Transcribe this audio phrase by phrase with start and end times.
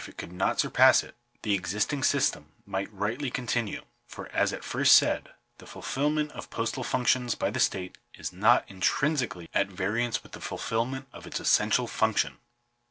[0.01, 2.51] And it is further clear that if it eould not surpass it, the existing system
[2.65, 7.51] might rightly con tinue; for, as at first said, the fulfilment of postal functions by
[7.51, 12.39] the state is not intrinsically at variance with the fulfilment of its essential function.